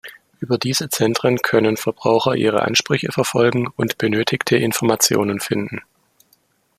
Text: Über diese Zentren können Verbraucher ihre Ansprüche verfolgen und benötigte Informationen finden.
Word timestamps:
Über 0.39 0.57
diese 0.57 0.89
Zentren 0.89 1.37
können 1.43 1.77
Verbraucher 1.77 2.33
ihre 2.35 2.63
Ansprüche 2.63 3.11
verfolgen 3.11 3.67
und 3.67 3.99
benötigte 3.99 4.57
Informationen 4.57 5.39
finden. 5.39 5.83